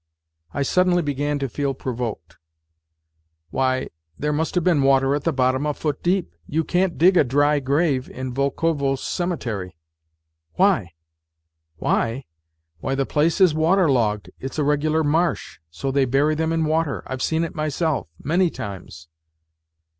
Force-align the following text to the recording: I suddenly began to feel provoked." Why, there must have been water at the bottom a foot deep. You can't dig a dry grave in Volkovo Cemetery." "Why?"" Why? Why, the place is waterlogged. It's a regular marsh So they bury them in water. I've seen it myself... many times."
I 0.51 0.63
suddenly 0.63 1.03
began 1.03 1.37
to 1.37 1.47
feel 1.47 1.75
provoked." 1.75 2.37
Why, 3.51 3.89
there 4.17 4.33
must 4.33 4.55
have 4.55 4.63
been 4.63 4.81
water 4.81 5.13
at 5.13 5.25
the 5.25 5.31
bottom 5.31 5.67
a 5.67 5.75
foot 5.75 6.01
deep. 6.01 6.33
You 6.47 6.63
can't 6.63 6.97
dig 6.97 7.17
a 7.17 7.23
dry 7.23 7.59
grave 7.59 8.09
in 8.09 8.33
Volkovo 8.33 8.95
Cemetery." 8.95 9.77
"Why?"" 10.53 10.93
Why? 11.77 12.25
Why, 12.79 12.95
the 12.95 13.05
place 13.05 13.39
is 13.39 13.53
waterlogged. 13.53 14.31
It's 14.39 14.57
a 14.57 14.63
regular 14.63 15.03
marsh 15.03 15.59
So 15.69 15.91
they 15.91 16.05
bury 16.05 16.33
them 16.33 16.51
in 16.51 16.65
water. 16.65 17.03
I've 17.05 17.21
seen 17.21 17.43
it 17.43 17.53
myself... 17.53 18.07
many 18.23 18.49
times." 18.49 19.07